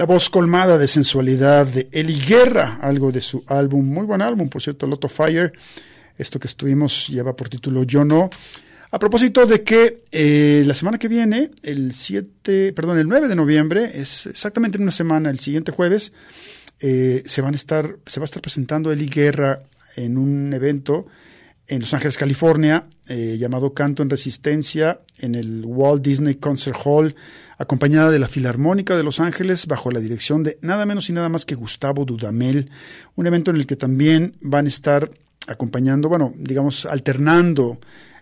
[0.00, 4.48] La voz colmada de sensualidad de Eli Guerra, algo de su álbum, muy buen álbum,
[4.48, 5.52] por cierto, Lot of Fire.
[6.16, 8.30] Esto que estuvimos lleva por título Yo No.
[8.92, 13.36] A propósito de que eh, la semana que viene, el 7, perdón, el 9 de
[13.36, 16.12] noviembre, es exactamente en una semana, el siguiente jueves,
[16.80, 19.58] eh, se van a estar, se va a estar presentando Eli Guerra
[19.96, 21.08] en un evento
[21.70, 27.14] en Los Ángeles, California, eh, llamado Canto en Resistencia, en el Walt Disney Concert Hall,
[27.58, 31.28] acompañada de la Filarmónica de Los Ángeles, bajo la dirección de nada menos y nada
[31.28, 32.68] más que Gustavo Dudamel,
[33.14, 35.12] un evento en el que también van a estar
[35.46, 37.78] acompañando, bueno, digamos, alternando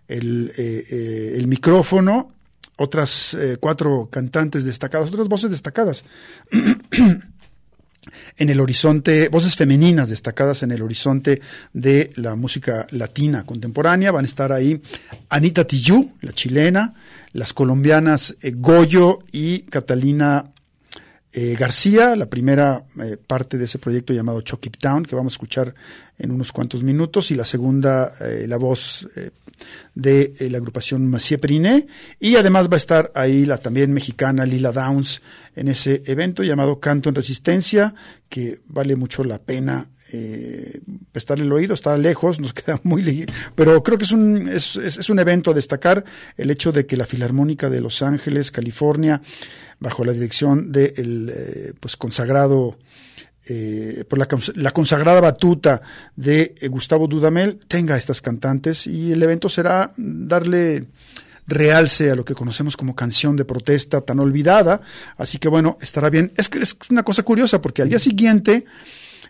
[0.08, 2.34] el, eh, eh, el micrófono,
[2.76, 6.04] otras cuatro cantantes destacadas, otras voces destacadas.
[8.37, 11.40] en el horizonte, voces femeninas destacadas en el horizonte
[11.72, 14.12] de la música latina contemporánea.
[14.12, 14.81] Van a estar ahí
[15.28, 16.94] Anita Tijoux, la chilena,
[17.32, 20.52] las colombianas eh, Goyo y Catalina
[21.32, 25.34] eh, García, la primera eh, parte de ese proyecto llamado Chucky Town, que vamos a
[25.34, 25.75] escuchar
[26.19, 28.10] en unos cuantos minutos, y la segunda,
[28.46, 29.06] la voz
[29.94, 31.86] de la agrupación Massieu Periné,
[32.19, 35.20] y además va a estar ahí la también mexicana Lila Downs
[35.54, 37.94] en ese evento llamado Canto en Resistencia,
[38.28, 40.81] que vale mucho la pena eh,
[41.12, 44.76] prestarle el oído, está lejos, nos queda muy lejos, pero creo que es un, es,
[44.76, 46.05] es, un evento a destacar
[46.37, 49.20] el hecho de que la Filarmónica de Los Ángeles, California,
[49.81, 51.32] bajo la dirección del de
[51.69, 52.76] eh, pues consagrado
[53.50, 55.81] eh, por la, la, consagrada batuta
[56.16, 60.87] de eh, Gustavo Dudamel, tenga estas cantantes y el evento será darle
[61.46, 64.82] realce a lo que conocemos como canción de protesta tan olvidada.
[65.16, 66.31] Así que bueno, estará bien.
[66.37, 68.66] Es que es una cosa curiosa porque al día siguiente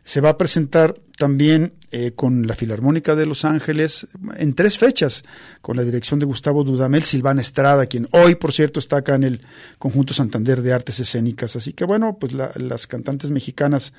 [0.05, 4.07] se va a presentar también eh, con la Filarmónica de Los Ángeles
[4.37, 5.25] en tres fechas,
[5.61, 9.25] con la dirección de Gustavo Dudamel, Silvana Estrada, quien hoy, por cierto, está acá en
[9.25, 9.41] el
[9.79, 11.57] Conjunto Santander de Artes Escénicas.
[11.57, 13.93] Así que bueno, pues las cantantes mexicanas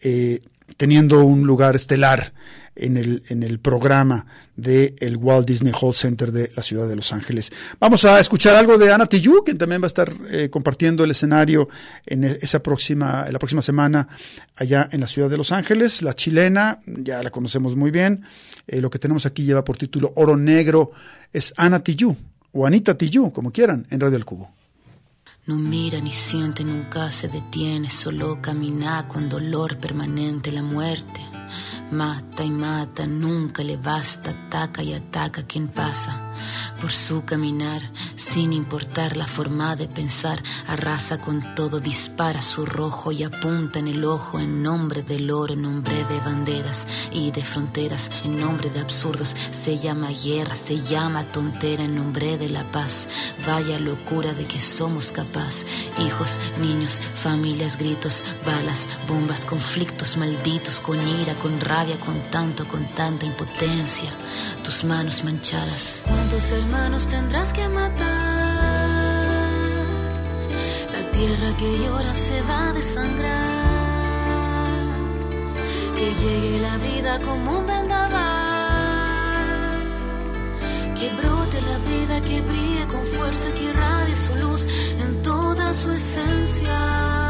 [0.00, 0.40] eh,
[0.76, 2.30] teniendo un lugar estelar
[2.76, 4.26] en el, en el programa
[4.56, 7.50] del el Walt Disney Hall Center de la ciudad de Los Ángeles.
[7.78, 11.10] Vamos a escuchar algo de Ana Tijoux, quien también va a estar eh, compartiendo el
[11.10, 11.68] escenario
[12.06, 14.08] en esa próxima, en la próxima semana
[14.56, 16.02] allá en la ciudad de Los Ángeles.
[16.02, 18.24] La chilena, ya la conocemos muy bien.
[18.66, 20.92] Eh, lo que tenemos aquí lleva por título Oro Negro,
[21.32, 22.16] es Ana Tijoux,
[22.52, 24.59] o Anita Tijoux, como quieran, en Radio El Cubo.
[25.46, 31.20] No mira ni siente, nunca se detiene, solo camina con dolor permanente la muerte.
[31.90, 36.30] Mata y mata, nunca le basta, ataca y ataca quien pasa.
[36.80, 37.82] Por su caminar,
[38.14, 43.88] sin importar la forma de pensar, arrasa con todo, dispara su rojo y apunta en
[43.88, 48.70] el ojo en nombre del oro, en nombre de banderas y de fronteras, en nombre
[48.70, 53.08] de absurdos, se llama guerra, se llama tontera, en nombre de la paz,
[53.46, 55.64] vaya locura de que somos capaz,
[55.98, 62.84] hijos, niños, familias, gritos, balas, bombas, conflictos malditos, con ira, con rabia, con tanto, con
[62.94, 64.10] tanta impotencia,
[64.62, 66.02] tus manos manchadas.
[66.06, 67.96] ¿Cuántos hermanos tendrás que matar?
[70.92, 73.64] La tierra que llora se va a desangrar.
[75.94, 78.20] Que llegue la vida como un vendaval.
[80.98, 84.66] Que brote la vida, que brille con fuerza, que irradie su luz
[84.98, 87.29] en toda su esencia.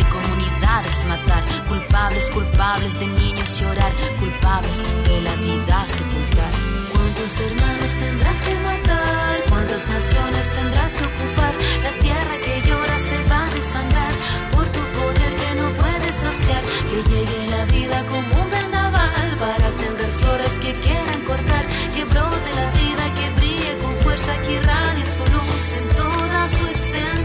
[0.00, 6.52] De comunidades matar, culpables, culpables de niños llorar, culpables de la vida sepultar.
[6.92, 9.34] ¿Cuántos hermanos tendrás que matar?
[9.48, 11.54] ¿Cuántas naciones tendrás que ocupar?
[11.86, 14.12] La tierra que llora se va a desangrar
[14.54, 15.32] por tu poder
[16.06, 21.64] disociar, que llegue la vida como un vendaval para sembrar flores que quieran cortar,
[21.94, 26.66] que brote la vida, que brille con fuerza, que irradie su luz en toda su
[26.66, 27.19] esencia.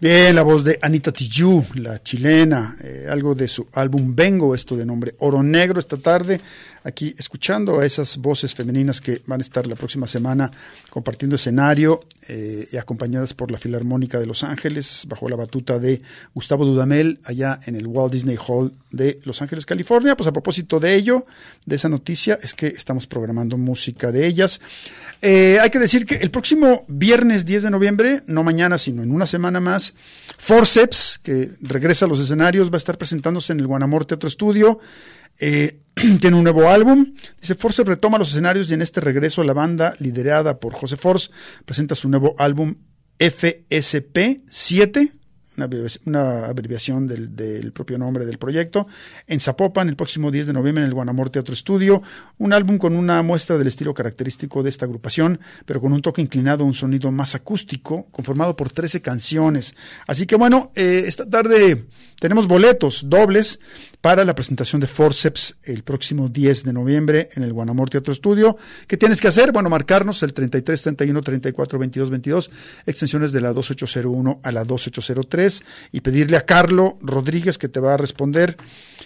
[0.00, 4.74] Bien, la voz de Anita Tijoux, la chilena, eh, algo de su álbum Vengo, esto
[4.74, 6.40] de nombre Oro Negro, esta tarde,
[6.84, 10.50] aquí escuchando a esas voces femeninas que van a estar la próxima semana
[10.88, 16.00] compartiendo escenario eh, y acompañadas por la Filarmónica de Los Ángeles, bajo la batuta de
[16.34, 20.16] Gustavo Dudamel, allá en el Walt Disney Hall de Los Ángeles, California.
[20.16, 21.24] Pues a propósito de ello,
[21.66, 24.60] de esa noticia, es que estamos programando música de ellas.
[25.22, 29.12] Eh, hay que decir que el próximo viernes 10 de noviembre, no mañana, sino en
[29.12, 29.89] una semana más,
[30.38, 34.78] Forceps, que regresa a los escenarios, va a estar presentándose en el Guanamor Teatro Estudio.
[35.38, 35.80] Eh,
[36.20, 37.14] tiene un nuevo álbum.
[37.40, 41.30] Dice, Forceps retoma los escenarios y en este regreso la banda, liderada por José Force,
[41.64, 42.76] presenta su nuevo álbum
[43.18, 45.12] FSP 7
[46.06, 48.86] una abreviación, del, propio nombre del proyecto,
[49.26, 52.02] en Zapopan el próximo 10 de noviembre en el Guanamor Teatro Estudio,
[52.38, 56.22] un álbum con una muestra del estilo característico de esta agrupación, pero con un toque
[56.22, 59.74] inclinado a un sonido más acústico, conformado por 13 canciones.
[60.06, 61.86] Así que bueno, eh, esta tarde
[62.18, 63.60] tenemos boletos dobles
[64.00, 68.56] para la presentación de Forceps el próximo 10 de noviembre en el Guanamor Teatro Estudio.
[68.86, 69.52] ¿Qué tienes que hacer?
[69.52, 72.50] Bueno, marcarnos el 33 31 34 22 22,
[72.86, 75.49] extensiones de la 2801 a la 2803
[75.92, 78.56] y pedirle a Carlo Rodríguez que te va a responder,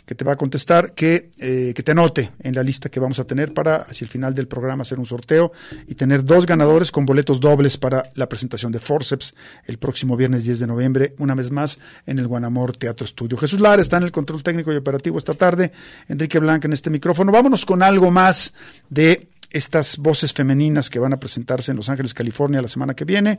[0.06, 3.18] que te va a contestar, que, eh, que te anote en la lista que vamos
[3.18, 5.52] a tener para hacia el final del programa hacer un sorteo
[5.86, 9.34] y tener dos ganadores con boletos dobles para la presentación de Forceps
[9.66, 13.36] el próximo viernes 10 de noviembre, una vez más en el Guanamor Teatro Estudio.
[13.36, 15.72] Jesús Lara está en el control técnico y operativo esta tarde.
[16.08, 17.32] Enrique Blanca en este micrófono.
[17.32, 18.54] Vámonos con algo más
[18.90, 23.04] de estas voces femeninas que van a presentarse en Los Ángeles, California la semana que
[23.04, 23.38] viene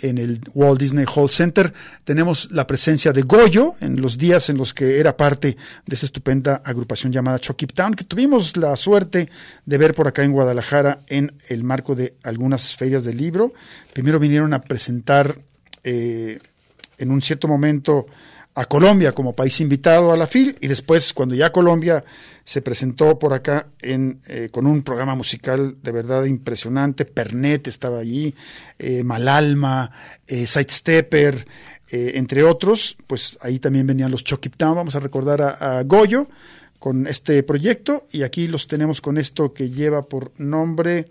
[0.00, 1.72] en el Walt Disney Hall Center.
[2.02, 5.56] Tenemos la presencia de Goyo en los días en los que era parte
[5.86, 9.30] de esa estupenda agrupación llamada Chucky Town, que tuvimos la suerte
[9.64, 13.52] de ver por acá en Guadalajara en el marco de algunas ferias del libro.
[13.92, 15.38] Primero vinieron a presentar
[15.84, 16.40] eh,
[16.98, 18.06] en un cierto momento
[18.56, 22.04] a Colombia como país invitado a la FIL y después cuando ya Colombia
[22.44, 27.98] se presentó por acá en, eh, con un programa musical de verdad impresionante, Pernet estaba
[27.98, 28.34] allí,
[28.78, 29.90] eh, Malalma,
[30.26, 31.46] eh, Sidestepper,
[31.90, 36.26] eh, entre otros, pues ahí también venían los Town, vamos a recordar a, Goyo
[36.78, 41.06] con este proyecto y aquí los tenemos con esto que lleva por nombre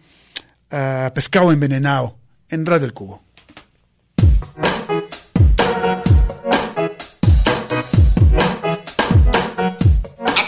[0.72, 2.16] uh, Pescado Envenenado
[2.50, 3.22] en Radio El Cubo.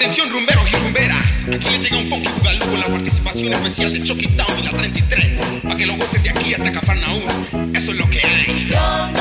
[0.05, 3.99] Atención rumberos y rumberas, aquí les llega un poco Bugalú con la participación especial de
[4.01, 7.23] Chucky Town y la 33, para que lo gocen de aquí hasta Cafarnaúm,
[7.73, 9.14] eso es lo que hay.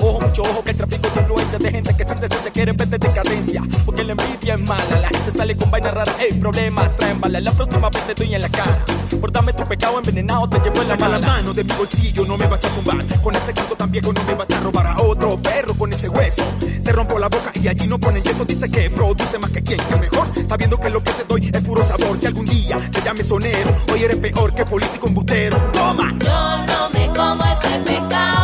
[0.00, 2.88] Ojo, mucho ojo que el tráfico de influencia de gente que sin decencia quiere ver
[2.88, 3.62] de decadencia.
[3.84, 7.40] Porque la envidia es mala, la gente sale con vainas raras, ey, problemas traen bala.
[7.40, 8.84] La próxima vez te doy en la cara.
[9.20, 11.26] Por dame tu pecado envenenado, te llevo en la Saca la mala.
[11.26, 13.04] mano de mi bolsillo, no me vas a tumbar.
[13.22, 16.08] Con ese canto tan viejo no me vas a robar a otro perro con ese
[16.08, 16.42] hueso.
[16.82, 18.44] Te rompo la boca y allí no ponen yeso.
[18.44, 20.26] Dice que produce más que quien, que mejor.
[20.48, 22.18] Sabiendo que lo que te doy es puro sabor.
[22.20, 25.56] Si algún día te llames sonero, hoy eres peor que político embustero.
[25.72, 26.14] Toma.
[26.18, 28.37] Yo no me como ese pecado,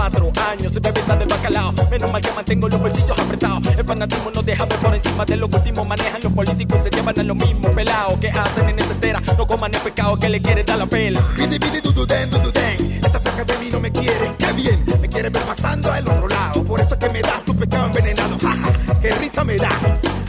[0.00, 1.72] cuatro años se bebe del bacalao.
[1.90, 3.66] Menos mal que mantengo los bolsillos apretados.
[3.76, 5.86] El fanatismo no deja ver por encima de los últimos.
[5.86, 8.18] Manejan los políticos y se llevan a lo mismo pelado.
[8.18, 9.20] que hacen en esa entera?
[9.36, 11.20] No coman el pecado que le quiere dar la pela.
[11.36, 12.92] Pidi, pidi, du, du, den, du, du, den.
[13.04, 14.84] Esta cerca de mí no me quiere, qué bien.
[15.02, 16.64] Me quiere ver pasando al otro lado.
[16.64, 18.38] Por eso es que me da tu pecado envenenado.
[18.38, 19.70] Jaja, qué risa me da.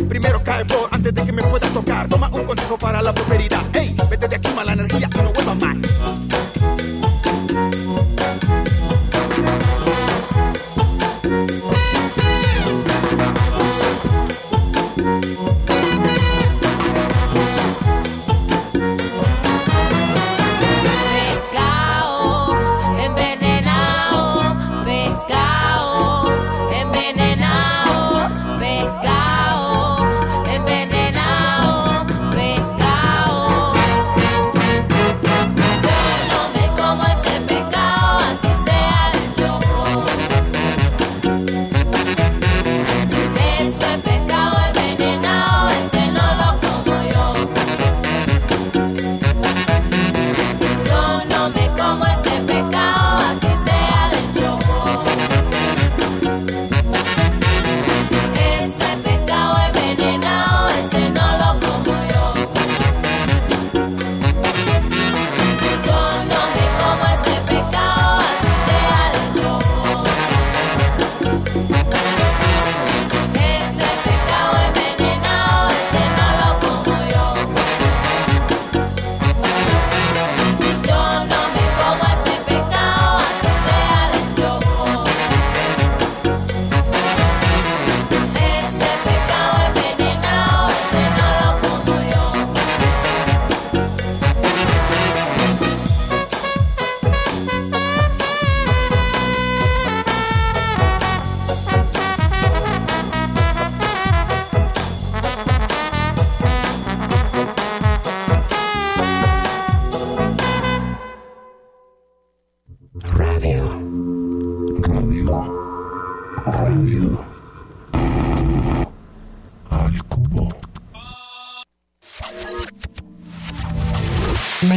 [0.09, 2.09] Primero cae por antes de que me puedas tocar.
[2.09, 3.61] Toma un consejo para la prosperidad.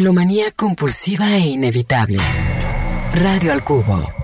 [0.05, 2.19] Melomanía compulsiva e inevitable.
[3.15, 4.24] Radio al cubo.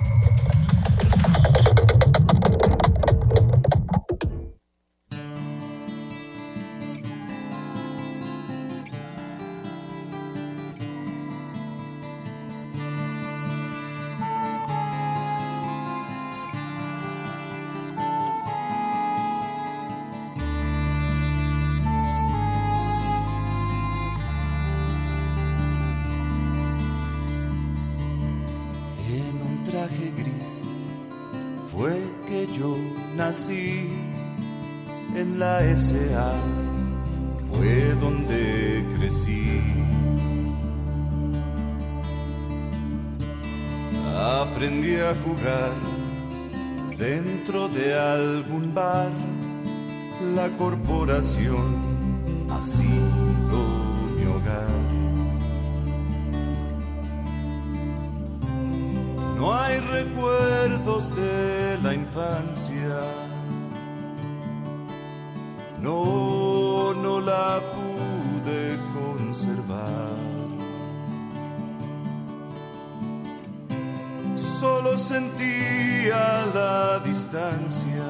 [74.61, 78.05] Solo sentía la distancia,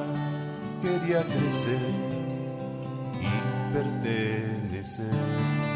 [0.81, 1.79] quería crecer
[3.21, 5.70] y pertenecer.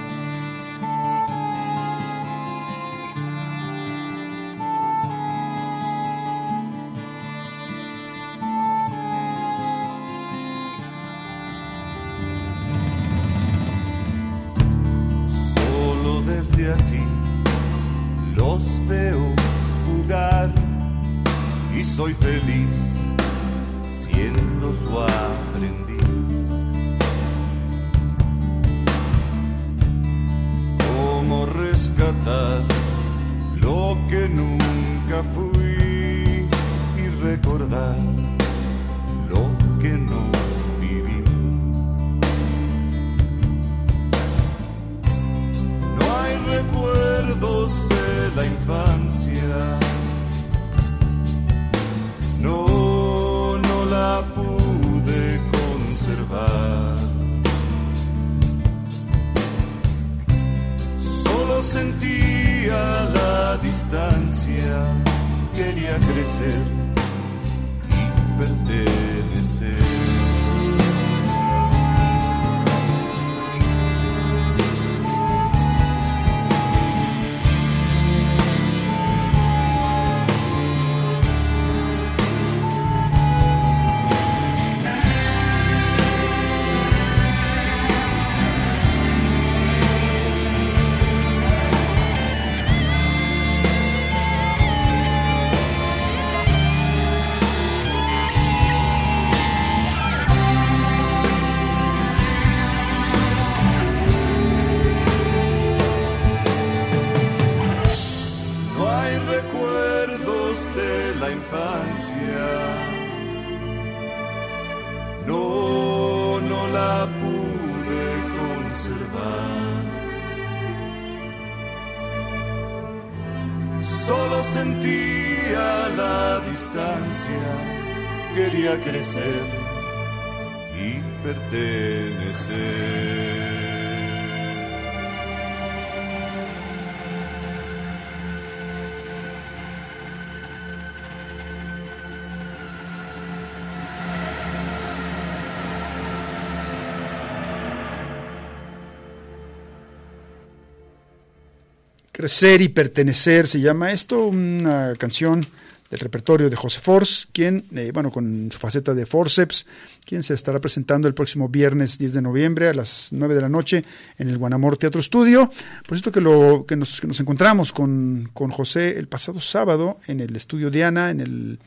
[152.26, 155.46] Crecer y pertenecer se llama esto, una canción
[155.92, 159.68] del repertorio de José Force, quien, eh, bueno, con su faceta de forceps,
[160.04, 163.48] quien se estará presentando el próximo viernes 10 de noviembre a las 9 de la
[163.48, 163.84] noche
[164.18, 165.52] en el Guanamor Teatro Estudio.
[165.88, 170.20] Por cierto que, lo, que, nos, nos encontramos con, con José el pasado sábado en
[170.20, 171.60] el estudio Diana, en el,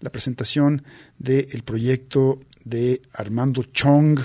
[0.00, 0.82] la presentación
[1.20, 4.18] del proyecto de Armando Chong,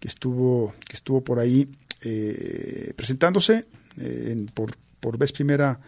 [0.00, 1.70] que estuvo, que estuvo por ahí
[2.00, 3.66] eh, presentándose
[4.00, 5.78] eh, por, por vez primera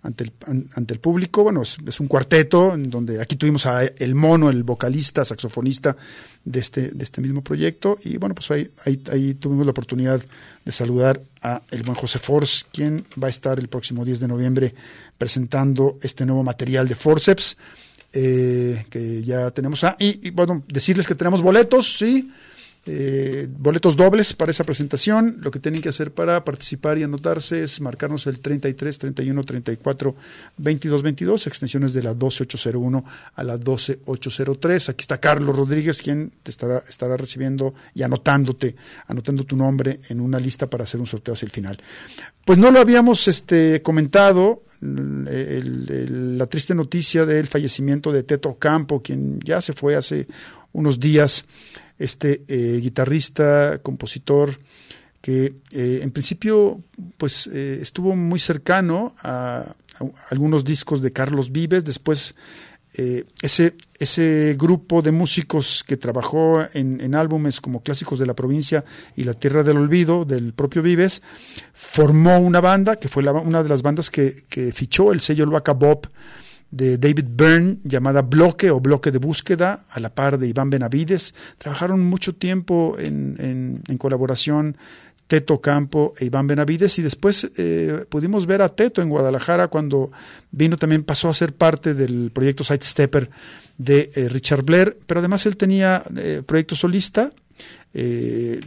[0.00, 1.42] ante el, an- ante el público.
[1.42, 5.96] Bueno, es, un cuarteto en donde aquí tuvimos a El Mono, el vocalista, saxofonista
[6.44, 7.98] de este, de este mismo proyecto.
[8.04, 10.20] Y bueno, pues ahí, ahí, ahí tuvimos la oportunidad
[10.64, 14.28] de saludar a el buen José Force, quien va a estar el próximo 10 de
[14.28, 14.74] noviembre
[15.18, 17.56] presentando este nuevo material de Forceps.
[18.12, 19.82] eh, que ya tenemos.
[19.84, 22.30] Ah, y, bueno, decirles que tenemos boletos, sí.
[22.90, 25.36] Eh, boletos dobles para esa presentación.
[25.42, 30.14] Lo que tienen que hacer para participar y anotarse es marcarnos el 33 31 34
[30.56, 34.88] 22 22, extensiones de la 12801 a la 12803.
[34.88, 38.74] Aquí está Carlos Rodríguez, quien te estará, recibiendo y anotándote,
[39.06, 41.78] anotando tu nombre en una lista para hacer un sorteo hacia el final.
[42.46, 45.28] Pues no lo habíamos este, comentado, el-
[45.90, 50.26] el- la triste noticia del fallecimiento de Teto Campo, quien ya se fue hace
[50.72, 51.44] unos días
[51.98, 54.58] este eh, guitarrista, compositor,
[55.20, 56.80] que eh, en principio
[57.16, 59.74] pues eh, estuvo muy cercano a,
[60.30, 62.34] algunos discos de Carlos Vives, después
[62.94, 68.34] eh, ese, ese grupo de músicos que trabajó en, en álbumes como Clásicos de la
[68.34, 68.84] Provincia
[69.16, 71.20] y La Tierra del Olvido del propio Vives,
[71.72, 75.72] formó una banda que fue una de las bandas que, que fichó el sello Luaca
[75.72, 76.08] Bob
[76.70, 81.34] de David Byrne llamada Bloque o Bloque de Búsqueda, a la par de Iván Benavides.
[81.58, 84.76] Trabajaron mucho tiempo en, en- colaboración
[85.26, 90.10] Teto Campo e Iván Benavides y después eh, pudimos ver a Teto en Guadalajara cuando
[90.50, 93.28] vino también pasó a ser parte del proyecto Sidestepper
[93.76, 97.30] de eh, Richard Blair, pero además él tenía eh, proyecto solista,
[97.92, 98.60] eh,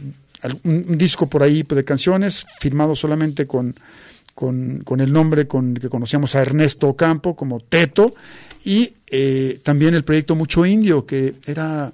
[0.64, 3.74] un disco por ahí de canciones firmado solamente con
[4.34, 8.12] con, con el nombre con que conocíamos a Ernesto Campo como Teto
[8.64, 11.92] y eh, también el proyecto Mucho Indio, que era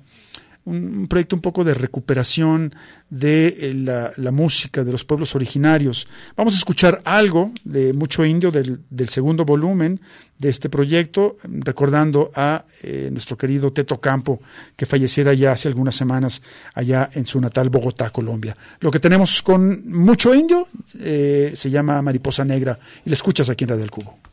[0.68, 2.74] un, proyecto un poco de recuperación
[3.10, 6.06] de eh, la, la música de los pueblos originarios.
[6.36, 10.00] Vamos a escuchar algo de Mucho Indio del, del segundo volumen
[10.38, 14.40] de este proyecto, recordando a eh, nuestro querido Teto Campo,
[14.76, 16.42] que falleciera ya hace algunas semanas
[16.74, 18.56] allá en su natal Bogotá, Colombia.
[18.80, 20.68] Lo que tenemos con Mucho Indio
[21.00, 24.27] eh, se llama Mariposa Negra y la escuchas aquí en Radio del Cubo.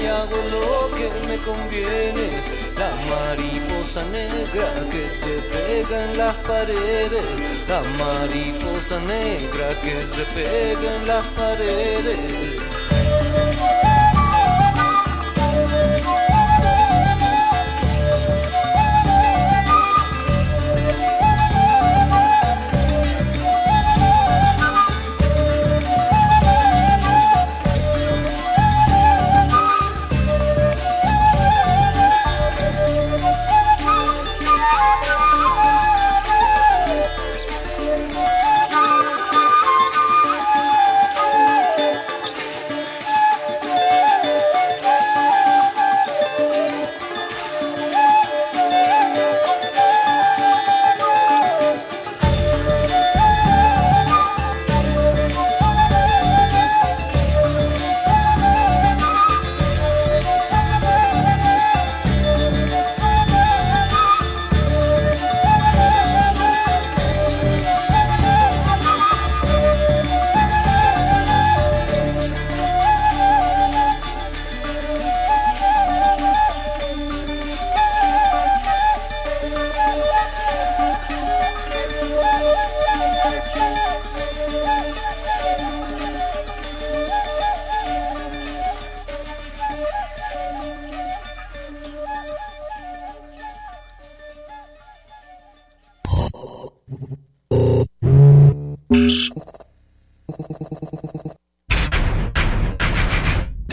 [0.00, 2.30] Y hago lo que me conviene.
[2.76, 7.24] La mariposa negra que se pega en las paredes.
[7.68, 12.45] La mariposa negra que se pega en las paredes.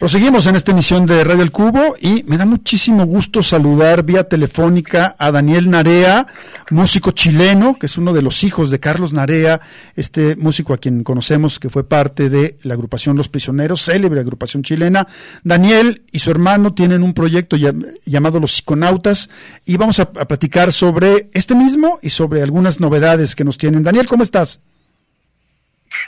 [0.00, 4.24] Proseguimos en esta emisión de Radio El Cubo y me da muchísimo gusto saludar vía
[4.24, 6.26] telefónica a Daniel Narea,
[6.70, 9.60] músico chileno, que es uno de los hijos de Carlos Narea,
[9.96, 14.62] este músico a quien conocemos que fue parte de la agrupación Los Prisioneros, célebre agrupación
[14.62, 15.06] chilena.
[15.44, 19.28] Daniel y su hermano tienen un proyecto llam- llamado Los Psiconautas
[19.66, 23.82] y vamos a platicar sobre este mismo y sobre algunas novedades que nos tienen.
[23.82, 24.60] Daniel, ¿cómo estás?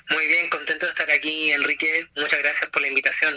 [0.08, 2.06] Muy bien, contento de estar aquí, Enrique.
[2.16, 3.34] Muchas gracias por la invitación.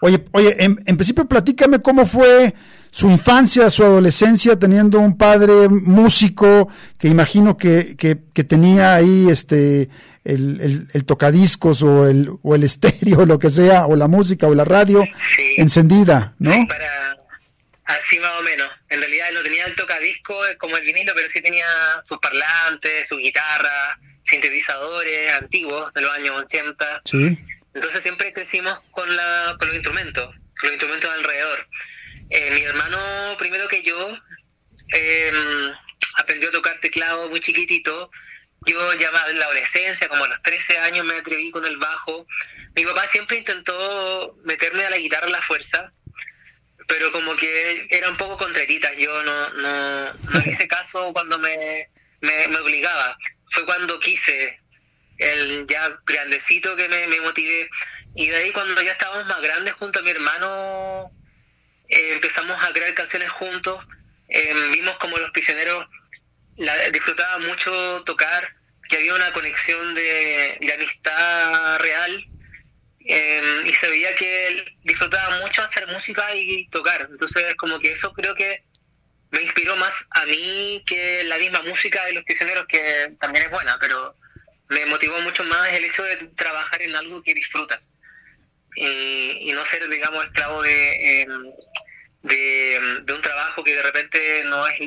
[0.00, 2.54] Oye, oye, en, en principio platícame cómo fue
[2.90, 9.28] su infancia, su adolescencia, teniendo un padre músico que imagino que, que, que tenía ahí
[9.28, 9.90] este
[10.24, 14.46] el, el, el tocadiscos o el, o el estéreo, lo que sea, o la música
[14.46, 15.04] o la radio
[15.56, 16.66] encendida, ¿no?
[16.66, 17.16] Para
[17.84, 18.68] así más o menos.
[18.88, 21.66] En realidad no tenía el tocadisco como el vinilo, pero sí tenía
[22.04, 27.02] sus parlantes, su guitarra, sintetizadores antiguos de los años 80.
[27.04, 27.38] Sí.
[27.76, 30.24] Entonces siempre crecimos con, la, con los instrumentos,
[30.58, 31.68] con los instrumentos alrededor.
[32.30, 34.18] Eh, mi hermano, primero que yo,
[34.94, 35.30] eh,
[36.16, 38.10] aprendió a tocar teclado muy chiquitito.
[38.64, 41.76] Yo ya más en la adolescencia, como a los 13 años, me atreví con el
[41.76, 42.26] bajo.
[42.74, 45.92] Mi papá siempre intentó meterme a la guitarra a la fuerza,
[46.88, 48.94] pero como que era un poco contrarita.
[48.94, 51.90] Yo no, no, no hice caso cuando me,
[52.22, 53.18] me, me obligaba.
[53.50, 54.62] Fue cuando quise
[55.18, 57.68] el ya grandecito que me, me motivé.
[58.14, 61.10] Y de ahí cuando ya estábamos más grandes junto a mi hermano,
[61.88, 63.84] eh, empezamos a crear canciones juntos.
[64.28, 65.86] Eh, vimos como los prisioneros
[66.56, 68.54] la, disfrutaba mucho tocar,
[68.88, 72.26] que había una conexión de, de amistad real
[73.08, 77.06] eh, y se veía que él disfrutaba mucho hacer música y tocar.
[77.10, 78.64] Entonces, como que eso creo que
[79.30, 83.50] me inspiró más a mí que la misma música de los prisioneros, que también es
[83.50, 84.16] buena, pero
[84.68, 87.88] me motivó mucho más el hecho de trabajar en algo que disfrutas
[88.76, 91.30] y, no ser, digamos, esclavo de, em,
[92.22, 94.80] de, de, un trabajo que de repente no es,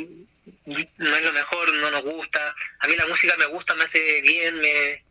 [0.66, 2.54] no es lo mejor, no nos gusta.
[2.80, 5.04] A mí la música me gusta, me hace bien, me,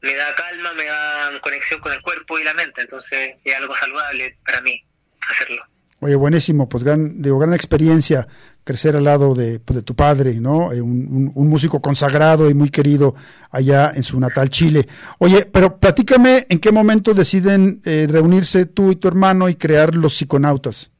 [0.00, 3.76] me da calma, me da conexión con el cuerpo y la mente, entonces es algo
[3.76, 4.82] saludable para mí
[5.28, 5.62] hacerlo.
[6.02, 8.26] Oye, buenísimo, pues gran, digo, gran experiencia
[8.64, 10.72] crecer al lado de, pues, de tu padre, ¿no?
[10.72, 13.14] Eh, un, un, músico consagrado y muy querido
[13.50, 14.86] allá en su natal Chile.
[15.18, 19.94] Oye, pero platícame en qué momento deciden eh, reunirse tú y tu hermano y crear
[19.94, 20.90] los psiconautas.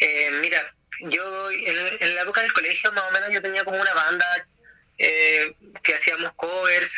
[0.00, 0.60] Eh, mira,
[1.00, 4.26] yo en, en, la época del colegio más o menos yo tenía como una banda
[4.98, 6.90] eh, que hacíamos covers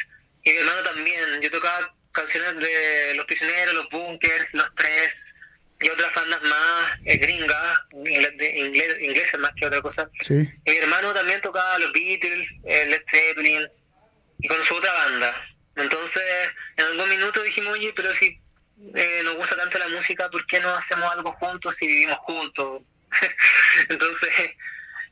[0.43, 1.41] y mi hermano también.
[1.43, 5.35] Yo tocaba canciones de Los Prisioneros, Los Bunkers, Los Tres
[5.81, 10.11] y otras bandas más eh, gringas, inglesas más que otra cosa.
[10.23, 10.49] Sí.
[10.65, 13.69] Y mi hermano también tocaba los Beatles, eh, Led Zeppelin,
[14.47, 15.35] con su otra banda.
[15.77, 16.23] Entonces,
[16.77, 18.41] en algún minuto dijimos, oye, pero si
[18.95, 22.83] eh, nos gusta tanto la música, ¿por qué no hacemos algo juntos si vivimos juntos?
[23.89, 24.31] Entonces,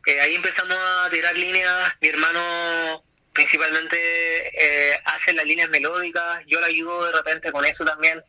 [0.07, 1.92] eh, ahí empezamos a tirar líneas.
[2.01, 7.85] Mi hermano principalmente eh, hace las líneas melódicas, yo le ayudo de repente con eso
[7.85, 8.23] también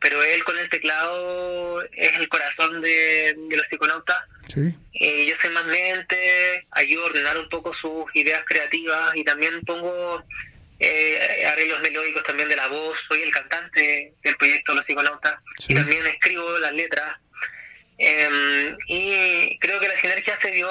[0.00, 4.16] pero él con el teclado es el corazón de, los psiconautas.
[4.52, 4.74] Sí.
[4.92, 9.60] Y yo soy más mente, ayudo a ordenar un poco sus ideas creativas y también
[9.62, 10.24] pongo
[10.78, 13.04] eh, arreglos melódicos también de la voz.
[13.08, 17.18] Soy el cantante del proyecto Los Psiconautas y también escribo las letras.
[17.98, 20.68] Em, y creo que la sinergia se dio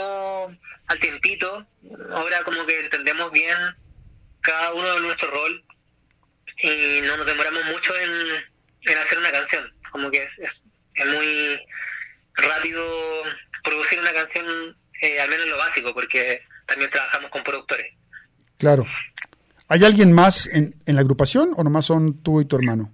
[0.88, 1.68] al tiempito.
[2.12, 3.58] Ahora como que entendemos bien
[4.42, 5.64] cada uno de nuestro rol
[6.64, 9.64] y no nos demoramos mucho en en hacer una canción.
[9.92, 10.64] Como que es, es,
[11.06, 11.60] muy
[12.34, 12.84] rápido
[13.64, 14.46] producir una canción,
[15.02, 17.94] eh, al menos lo básico, porque también trabajamos con productores.
[18.58, 18.86] Claro.
[19.68, 22.94] ¿Hay alguien más en, en la agrupación o nomás son tú y tu hermano?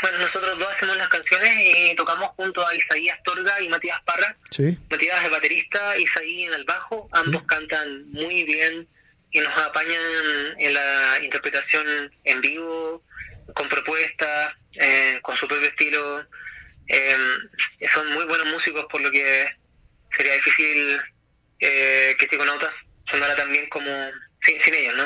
[0.00, 4.36] Bueno, nosotros dos hacemos las canciones y tocamos junto a Isaías Torga y Matías Parra.
[4.50, 4.76] Sí.
[4.90, 7.08] Matías es el baterista, Isaí en el bajo.
[7.12, 8.88] Ambos cantan muy bien
[9.30, 10.00] y nos apañan
[10.58, 13.02] en la interpretación en vivo
[13.54, 16.24] con propuestas, eh, con su propio estilo.
[16.86, 17.16] Eh,
[17.92, 19.46] son muy buenos músicos, por lo que
[20.10, 20.98] sería difícil
[21.60, 22.74] eh, que Psiconautas
[23.06, 23.90] sonara también como
[24.40, 25.04] sin, ellos, ¿no?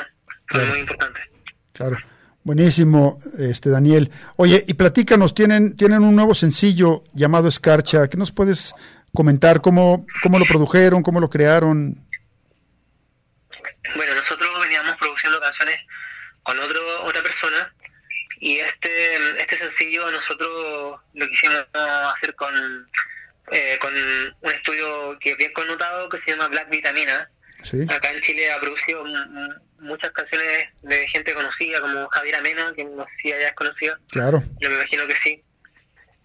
[0.51, 1.24] Son muy importantes.
[1.72, 1.97] Claro.
[2.45, 4.12] Buenísimo, este Daniel.
[4.37, 8.09] Oye, y platícanos, tienen, tienen un nuevo sencillo llamado Escarcha.
[8.09, 8.72] ¿Qué nos puedes
[9.12, 9.61] comentar?
[9.61, 11.03] ¿Cómo, cómo lo produjeron?
[11.03, 12.07] ¿Cómo lo crearon?
[13.97, 15.80] Bueno, nosotros veníamos produciendo canciones
[16.45, 17.74] con otro, otra persona
[18.39, 22.55] y este, este sencillo nosotros lo quisimos hacer con,
[23.53, 27.30] eh, con un estudio que es bien connotado que se llama Black Vitamina.
[27.89, 29.05] Acá en Chile ha producido
[29.80, 33.97] muchas canciones de gente conocida como Javier Amena, que no sé si hayas conocido.
[34.11, 34.43] Claro.
[34.61, 35.43] Yo me imagino que sí.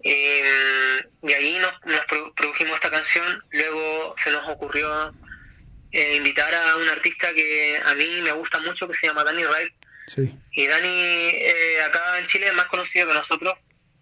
[0.04, 1.74] Eh, y ahí nos,
[2.36, 3.44] produjimos esta canción.
[3.52, 5.14] Luego se nos ocurrió
[5.92, 9.44] eh, invitar a un artista que a mí me gusta mucho, que se llama Danny
[9.44, 9.74] Wright,
[10.52, 13.58] y Dani, eh, acá en Chile es más conocido que nosotros.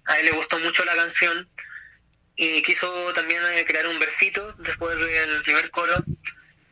[0.05, 1.47] A él le gustó mucho la canción
[2.35, 6.03] y quiso también eh, crear un versito después del primer coro.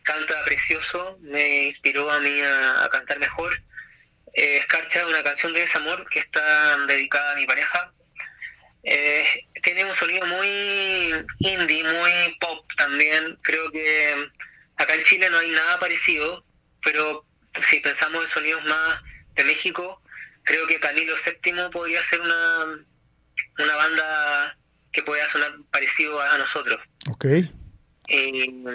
[0.01, 3.61] Canta precioso, me inspiró a mí a, cantar mejor.
[4.33, 7.91] Eh, Escarcha, una canción de desamor que está dedicada a mi pareja.
[8.83, 13.37] Eh, tiene un sonido muy indie, muy pop también.
[13.41, 14.29] Creo que
[14.77, 16.45] acá en Chile no hay nada parecido,
[16.81, 17.25] pero
[17.69, 19.01] si pensamos en sonidos más
[19.37, 20.01] de México,
[20.43, 22.85] creo que Camilo VII podría ser una,
[23.59, 24.57] una banda
[24.91, 26.79] que pueda sonar parecido a, nosotros.
[27.09, 27.25] Ok.
[28.07, 28.65] y,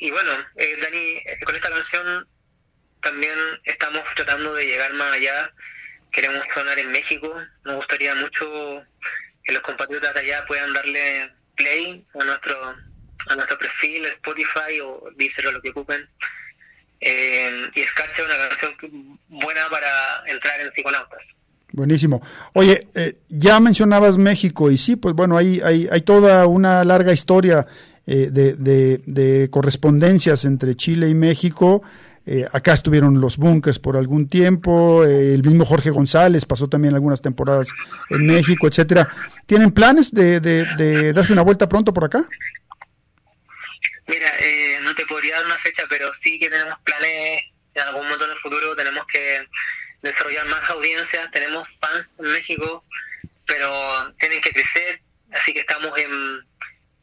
[0.00, 2.26] y, bueno, eh, Dani, eh, con esta canción
[3.00, 5.52] también estamos tratando de llegar más allá.
[6.10, 7.32] Queremos sonar en México.
[7.64, 8.82] Nos gustaría mucho
[9.44, 12.76] que los compatriotas de allá puedan darle play a nuestro
[13.28, 16.08] a nuestro perfil, Spotify o Deezer o lo que ocupen
[17.00, 21.36] eh, y Escarcha es una canción buena para entrar en psiconautas.
[21.72, 22.22] Buenísimo.
[22.54, 27.12] Oye, eh, ya mencionabas México y sí, pues bueno, hay, hay, hay toda una larga
[27.12, 27.66] historia
[28.06, 31.82] eh, de, de, correspondencias entre Chile y México.
[32.52, 37.68] acá estuvieron los bunkers por algún tiempo, el mismo Jorge González pasó también algunas temporadas
[38.10, 39.08] en México, etcétera.
[39.46, 42.26] ¿Tienen planes de, de darse una vuelta pronto por acá?
[44.06, 47.42] Mira, eh, no te podría dar una fecha, pero sí que tenemos planes
[47.74, 48.74] en algún momento en el futuro.
[48.76, 49.46] Tenemos que
[50.02, 51.30] desarrollar más audiencias.
[51.30, 52.84] Tenemos fans en México,
[53.46, 55.00] pero tienen que crecer.
[55.32, 56.40] Así que estamos en,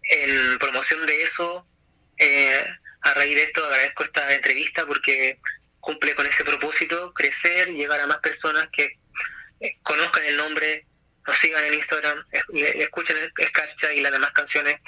[0.03, 1.67] en promoción de eso.
[2.17, 2.65] Eh,
[3.01, 5.39] a raíz de esto agradezco esta entrevista porque
[5.79, 8.97] cumple con ese propósito, crecer, llegar a más personas que
[9.59, 10.85] eh, conozcan el nombre,
[11.27, 14.79] nos sigan en Instagram, es- le- escuchen Escarcha y las demás canciones.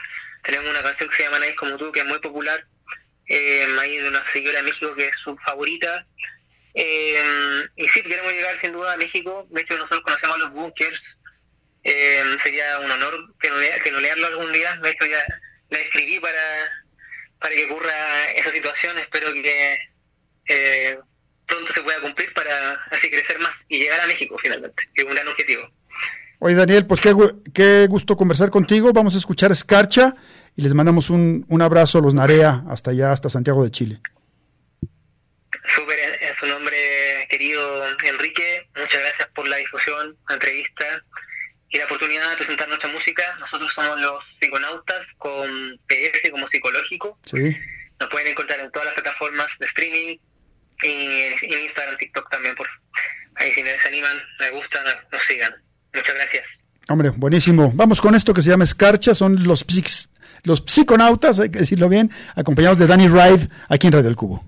[0.47, 2.65] Tenemos una canción que se llama Nadie como tú, que es muy popular,
[3.27, 6.07] eh, ahí de una señora de México que es su favorita.
[6.73, 9.45] Eh, y sí, queremos llegar sin duda a México.
[9.49, 11.17] De hecho, nosotros conocemos a los Bunkers.
[11.83, 13.13] Eh, sería un honor
[13.83, 14.77] tenolearlo algún día.
[14.81, 15.21] De hecho, ya
[15.69, 16.39] le escribí para,
[17.39, 18.97] para que ocurra esa situación.
[18.99, 19.77] Espero que
[20.47, 20.97] eh,
[21.45, 25.07] pronto se pueda cumplir para así crecer más y llegar a México finalmente, que es
[25.09, 25.69] un gran objetivo.
[26.39, 27.13] Oye, Daniel, pues qué,
[27.53, 28.93] qué gusto conversar contigo.
[28.93, 30.13] Vamos a escuchar Escarcha
[30.57, 34.01] y les mandamos un, un abrazo a los Narea hasta allá, hasta Santiago de Chile.
[35.73, 36.75] Súper en, en su nombre,
[37.29, 40.85] querido Enrique, muchas gracias por la difusión, la entrevista
[41.69, 43.23] y la oportunidad de presentar nuestra música.
[43.39, 47.17] Nosotros somos los psiconautas con PS como psicológico.
[47.25, 47.55] Sí.
[47.99, 50.17] Nos pueden encontrar en todas las plataformas de streaming
[50.83, 52.55] y en en Instagram, TikTok también.
[52.55, 52.67] Por
[53.35, 55.53] ahí si les animan, me gustan, nos sigan.
[55.93, 56.47] Muchas gracias.
[56.89, 57.71] Hombre, buenísimo.
[57.73, 60.07] Vamos con esto que se llama Escarcha, son los, psics-
[60.47, 64.46] los psiconautas, hay que decirlo bien, acompañados de Danny Ride aquí en Radio El Cubo.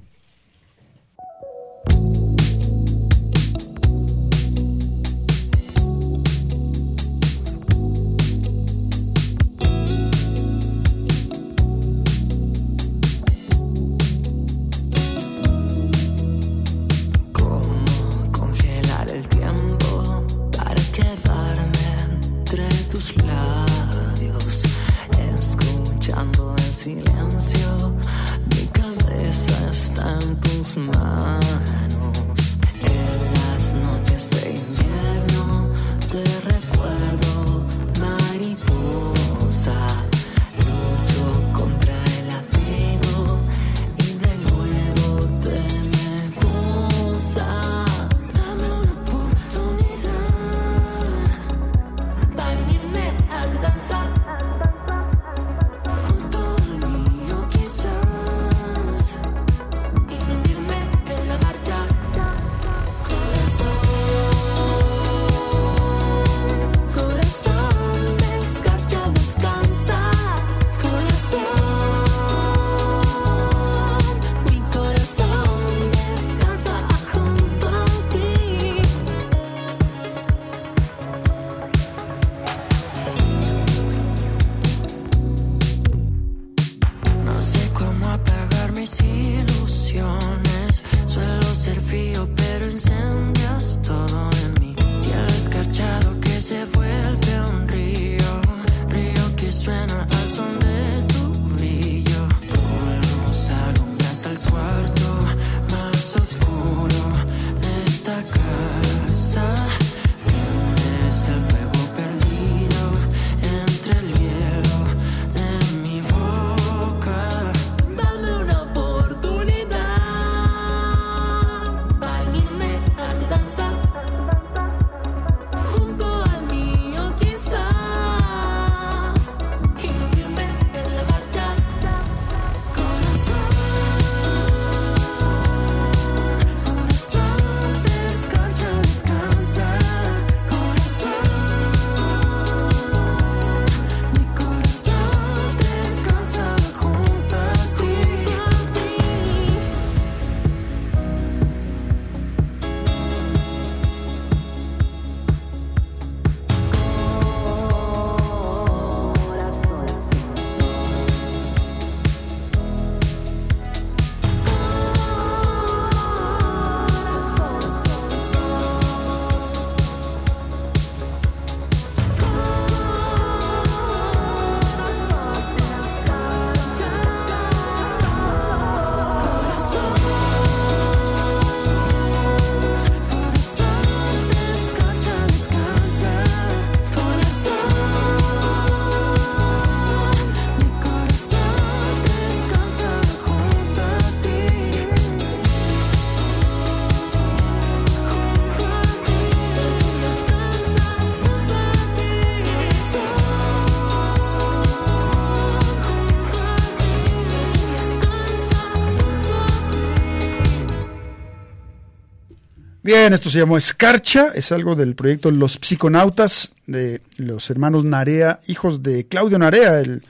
[212.91, 218.39] Bien, esto se llamó Escarcha, es algo del proyecto Los Psiconautas de los hermanos Narea,
[218.47, 220.03] hijos de Claudio Narea, el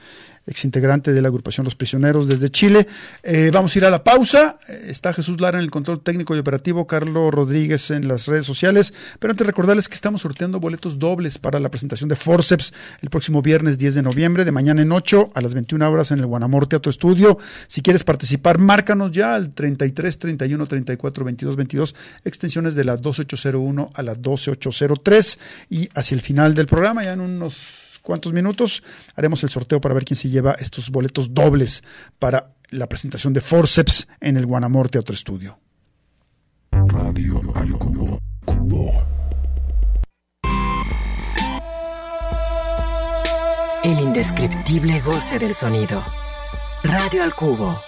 [0.50, 2.86] exintegrante de la agrupación Los Prisioneros desde Chile.
[3.22, 4.58] Eh, vamos a ir a la pausa.
[4.68, 8.44] Eh, está Jesús Lara en el control técnico y operativo, Carlos Rodríguez en las redes
[8.44, 8.92] sociales.
[9.18, 13.42] Pero antes recordarles que estamos sorteando boletos dobles para la presentación de Forceps el próximo
[13.42, 16.66] viernes 10 de noviembre, de mañana en 8 a las 21 horas en el Guanamor
[16.66, 17.38] Teatro Estudio.
[17.66, 21.94] Si quieres participar, márcanos ya al 33 31 34 22 22,
[22.24, 25.38] extensiones de la 12801 a la 12803
[25.70, 28.82] y hacia el final del programa, ya en unos cuantos minutos
[29.14, 31.82] haremos el sorteo para ver quién se lleva estos boletos dobles
[32.18, 35.58] para la presentación de Forceps en el Guanamor Teatro Estudio.
[36.72, 38.18] Radio al cubo.
[38.44, 38.88] cubo.
[43.82, 46.02] El indescriptible goce del sonido.
[46.84, 47.80] Radio al cubo.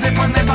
[0.00, 0.49] Razy pan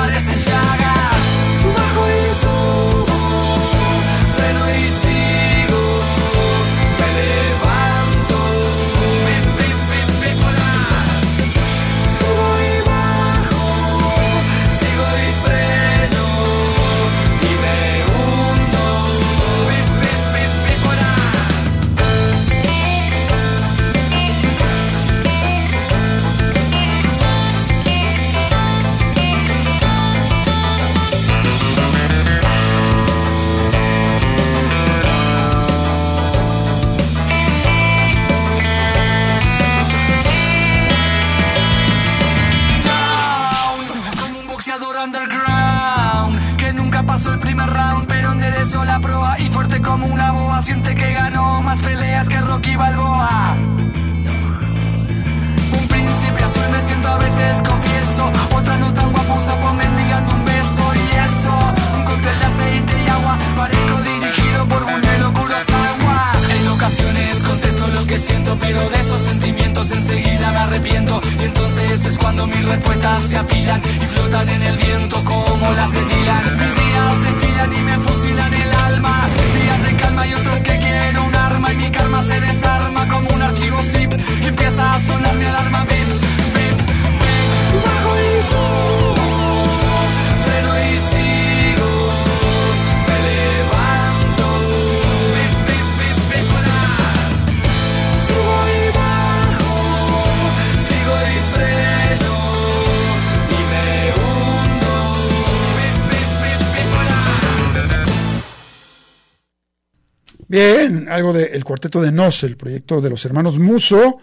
[111.16, 114.20] algo del cuarteto de Nos, el proyecto de los hermanos Muso,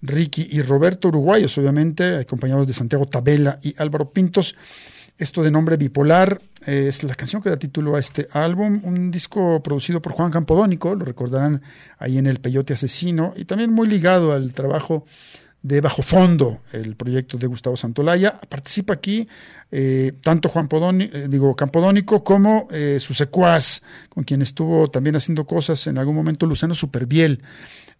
[0.00, 4.54] Ricky y Roberto, uruguayos obviamente, acompañados de Santiago Tabela y Álvaro Pintos.
[5.18, 9.10] Esto de nombre bipolar eh, es la canción que da título a este álbum, un
[9.10, 11.62] disco producido por Juan Campodónico, lo recordarán
[11.98, 15.04] ahí en El Peyote Asesino, y también muy ligado al trabajo
[15.66, 18.40] de Bajo Fondo, el proyecto de Gustavo Santolaya.
[18.48, 19.26] Participa aquí
[19.72, 25.16] eh, tanto Juan Podónico, eh, digo, Campodónico como eh, su secuaz, con quien estuvo también
[25.16, 27.42] haciendo cosas en algún momento Luciano Superbiel,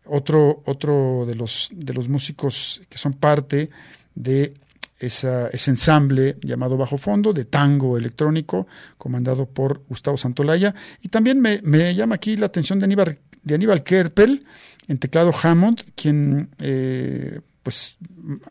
[0.04, 3.68] otro, otro de, los, de los músicos que son parte
[4.14, 4.54] de
[5.00, 10.72] esa, ese ensamble llamado Bajo Fondo de tango electrónico, comandado por Gustavo Santolaya.
[11.02, 14.42] Y también me, me llama aquí la atención de Aníbal, de Aníbal Kerpel,
[14.86, 17.96] en teclado Hammond, quien eh, pues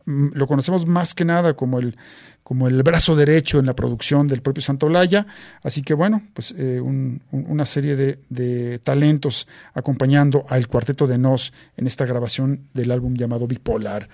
[0.05, 1.95] lo conocemos más que nada como el
[2.43, 5.25] como el brazo derecho en la producción del propio Santolaya,
[5.63, 11.17] así que bueno, pues eh, un, una serie de, de, talentos acompañando al cuarteto de
[11.17, 14.09] Nos en esta grabación del álbum llamado Bipolar.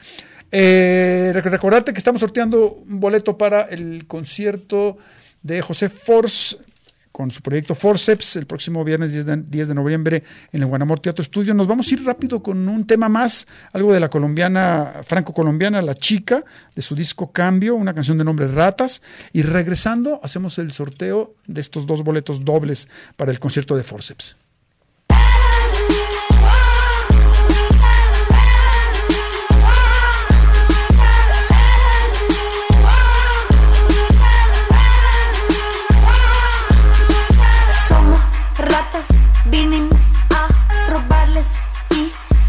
[0.51, 4.99] Eh, recordarte que estamos sorteando un boleto para el concierto
[5.41, 6.57] de José Force
[7.11, 10.99] con su proyecto Forceps el próximo viernes 10 de, 10 de, noviembre en el Guanamor
[10.99, 11.53] Teatro Estudio.
[11.53, 15.95] Nos vamos a ir rápido con un tema más, algo de la colombiana, franco-colombiana, La
[15.95, 16.43] Chica,
[16.75, 19.01] de su disco Cambio, una canción de nombre Ratas.
[19.33, 24.37] Y regresando, hacemos el sorteo de estos dos boletos dobles para el concierto de Forceps.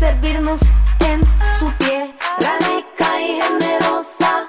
[0.02, 0.60] Servirnos
[0.98, 1.20] en
[1.60, 4.48] su tierra rica y generosa.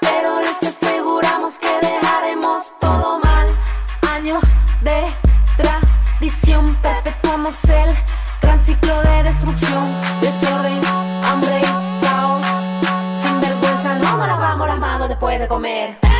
[0.00, 3.46] Pero les aseguramos que dejaremos todo mal.
[4.10, 4.42] Años
[4.80, 5.02] de
[5.58, 7.94] tradición, perpetuamos el
[8.40, 9.84] gran ciclo de destrucción,
[10.22, 10.80] desorden,
[11.22, 12.46] hambre y caos.
[13.22, 16.13] Sin vergüenza no nos lavamos las manos después de comer.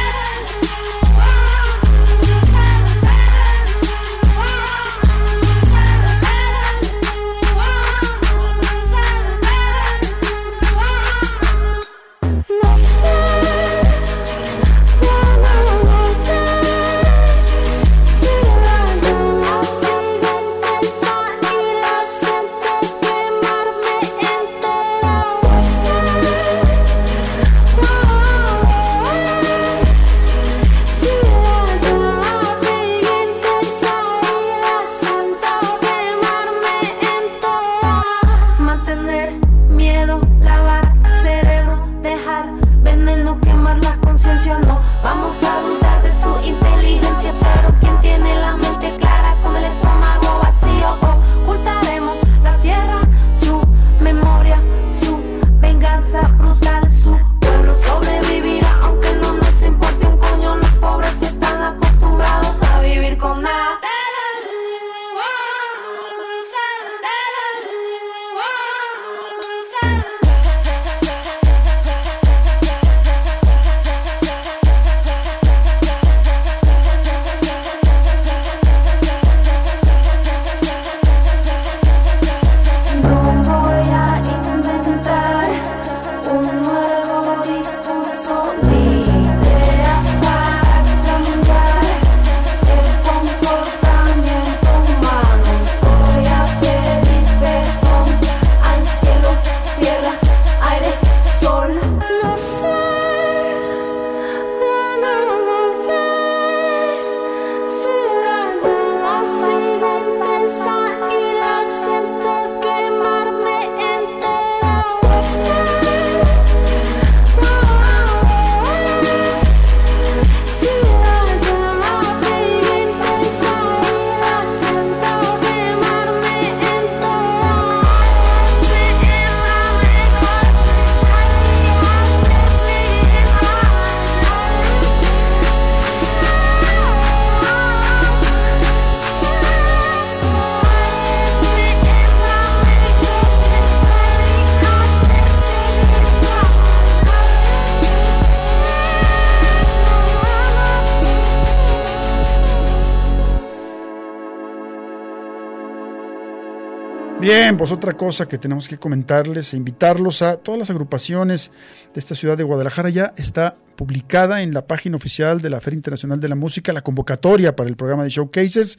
[157.53, 161.51] Pues otra cosa que tenemos que comentarles e invitarlos a todas las agrupaciones
[161.93, 162.89] de esta ciudad de Guadalajara.
[162.89, 166.81] Ya está publicada en la página oficial de la Feria Internacional de la Música la
[166.81, 168.79] convocatoria para el programa de showcases.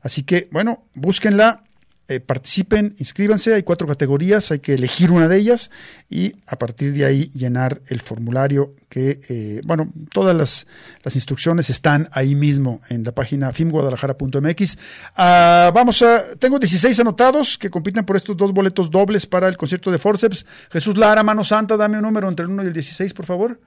[0.00, 1.64] Así que, bueno, búsquenla,
[2.08, 5.72] eh, participen, inscríbanse, hay cuatro categorías, hay que elegir una de ellas
[6.08, 10.68] y a partir de ahí llenar el formulario que, eh, bueno, todas las,
[11.02, 14.78] las, instrucciones están ahí mismo en la página filmguadalajara.mx.
[15.16, 19.56] Ah, vamos a, tengo 16 anotados que compiten por estos dos boletos dobles para el
[19.56, 20.46] concierto de Forceps.
[20.70, 23.60] Jesús Lara, mano santa, dame un número entre el 1 y el 16, por favor.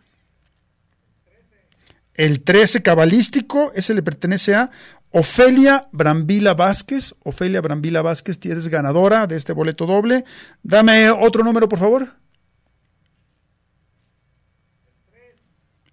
[2.19, 4.69] El 13 cabalístico, ese le pertenece a
[5.12, 7.16] Ofelia Brambila Vázquez.
[7.24, 10.26] Ofelia Brambila Vázquez, eres ganadora de este boleto doble.
[10.64, 12.16] Dame otro número, por favor.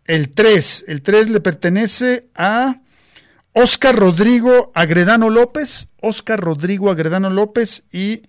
[0.04, 0.84] El 3.
[0.88, 2.76] El 3 le pertenece a
[3.52, 5.90] Oscar Rodrigo Agredano López.
[6.00, 8.22] Oscar Rodrigo Agredano López y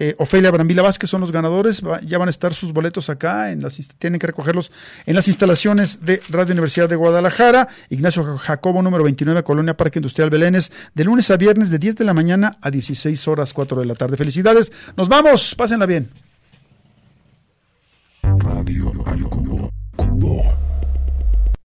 [0.00, 1.82] eh, Ofelia Brambila Vázquez son los ganadores.
[2.06, 4.72] Ya van a estar sus boletos acá, en las, tienen que recogerlos
[5.04, 7.68] en las instalaciones de Radio Universidad de Guadalajara.
[7.90, 12.04] Ignacio Jacobo, número 29, Colonia Parque Industrial Belénes, de lunes a viernes de 10 de
[12.06, 14.16] la mañana a 16 horas 4 de la tarde.
[14.16, 16.08] Felicidades, nos vamos, pásenla bien.
[18.22, 20.59] Radio al cubo, cubo.